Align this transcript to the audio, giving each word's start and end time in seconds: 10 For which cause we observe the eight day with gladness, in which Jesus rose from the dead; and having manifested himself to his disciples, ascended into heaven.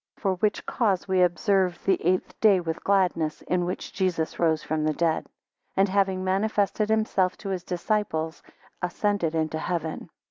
10 0.15 0.21
For 0.23 0.33
which 0.37 0.65
cause 0.65 1.07
we 1.07 1.21
observe 1.21 1.77
the 1.85 2.03
eight 2.03 2.33
day 2.41 2.59
with 2.59 2.83
gladness, 2.83 3.43
in 3.43 3.65
which 3.65 3.93
Jesus 3.93 4.39
rose 4.39 4.63
from 4.63 4.83
the 4.83 4.93
dead; 4.95 5.27
and 5.77 5.87
having 5.87 6.23
manifested 6.23 6.89
himself 6.89 7.37
to 7.37 7.49
his 7.49 7.63
disciples, 7.63 8.41
ascended 8.81 9.35
into 9.35 9.59
heaven. 9.59 10.09